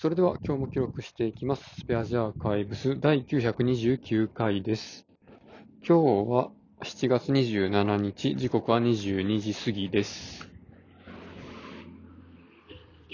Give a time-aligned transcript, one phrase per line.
[0.00, 1.74] それでは今日も記録していきます。
[1.80, 5.06] スペアジアーカイブス第929回です。
[5.86, 6.50] 今日は
[6.82, 10.48] 7月27日、時刻は22時過ぎです。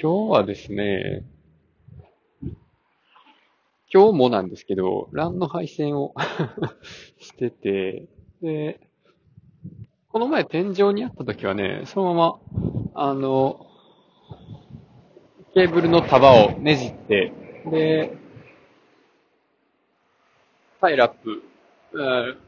[0.01, 1.25] 今日はですね、
[3.93, 6.15] 今日もなんですけど、LAN の配線を
[7.19, 8.07] してて、
[8.41, 8.79] で、
[10.13, 12.39] この前天井にあった時はね、そのま
[12.95, 13.67] ま、あの、
[15.57, 17.33] ケーブルの束をねじって、
[17.65, 18.15] で、
[20.83, 21.43] タイラップ、
[21.93, 22.39] うん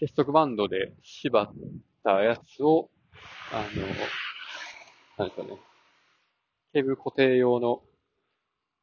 [0.00, 1.52] 結束バンドで縛っ
[2.02, 2.90] たやつを、
[3.52, 3.86] あの、
[5.16, 5.60] なんですかね、
[6.72, 7.82] ケーブル固定用の、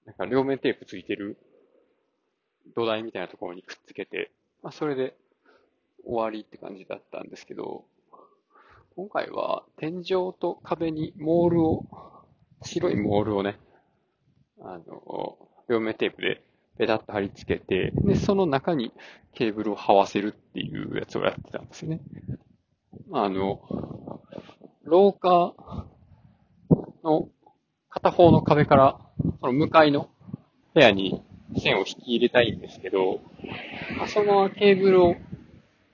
[0.05, 1.37] なんか両面テープついてる
[2.73, 5.13] 土台みたいなところにくっつけて、まあ、それで
[6.05, 7.83] 終わりって感じだったんですけど、
[8.95, 11.83] 今回は天井と壁にモールを、
[12.63, 13.57] 白いモールをね、
[14.61, 15.37] あの、
[15.69, 16.43] 両面テープで
[16.77, 18.91] ペタッと貼り付けて、で、その中に
[19.33, 22.01] ケーブルを這わせるっていうやつをやってたんですよね。
[23.11, 23.61] あの、
[24.83, 25.53] 廊下
[27.03, 27.29] の
[27.89, 28.99] 片方の壁から、
[29.41, 30.09] その向かいの
[30.73, 31.23] 部屋に
[31.57, 33.21] 線を引き入れたいんですけど、
[34.07, 35.15] そのケーブルを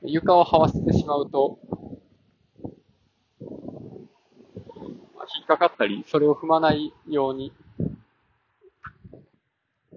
[0.02, 1.60] 床を這わせてしまうと、
[5.16, 7.52] まあ引っかかったり、それを踏まないように、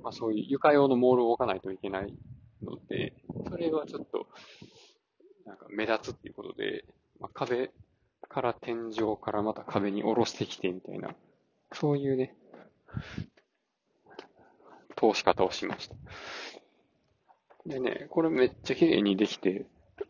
[0.03, 2.15] まあそういう床用のモールを置かないといけない
[2.63, 3.13] ので、
[3.51, 4.27] それはちょっと、
[5.45, 6.87] なんか目立つっていうことで、
[7.21, 7.71] まあ、壁
[8.31, 11.15] から天井からまた壁に下ろしてきてみたいな、
[11.73, 12.35] そういうね、
[14.97, 15.97] 通し方をしました。
[17.67, 19.67] でね、これめっちゃ綺麗にできて、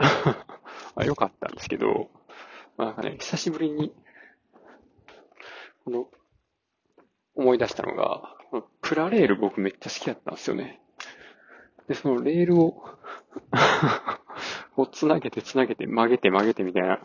[0.94, 2.10] あ、良かったんですけど、
[2.76, 3.92] まあ、なんかね、久しぶりに、
[5.84, 6.06] この、
[7.34, 8.36] 思い出したのが、
[8.82, 10.80] プラレール僕めっちゃ好きだったんですよね。
[11.88, 12.84] で、そのレールを
[14.76, 17.00] を、 つなげてつなげて曲げて曲げてみたいな、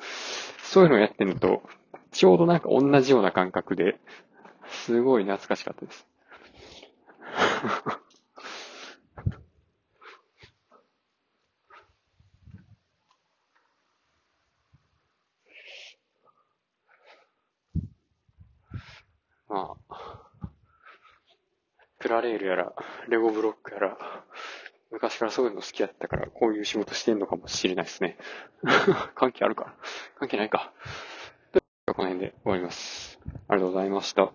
[0.63, 1.63] そういうのをやってるのと、
[2.11, 3.99] ちょうどなんか同じような感覚で、
[4.67, 6.07] すごい懐かしかったです。
[19.57, 20.51] まあ、
[21.97, 22.73] プラレールやら、
[23.09, 23.97] レゴブロックやら、
[24.91, 28.17] 昔からそういうの好きやったから、こういう仕事してんのかもしれないですね。
[29.15, 29.73] 関係あるか
[30.19, 30.71] 関係ないか。
[31.87, 33.19] この辺で終わります。
[33.47, 34.31] ありがとうございました。